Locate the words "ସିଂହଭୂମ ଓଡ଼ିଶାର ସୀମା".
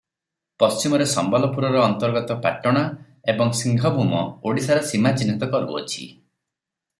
3.61-5.13